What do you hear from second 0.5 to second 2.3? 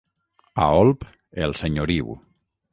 A Olp, el senyoriu.